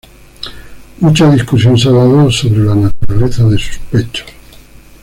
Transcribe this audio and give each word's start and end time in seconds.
Mucha 0.99 1.29
discusión 1.29 1.77
se 1.77 1.87
ha 1.89 1.91
dado 1.91 2.31
sobre 2.31 2.57
la 2.65 2.73
naturaleza 2.73 3.43
de 3.43 3.59
sus 3.59 3.77
pechos. 3.91 4.25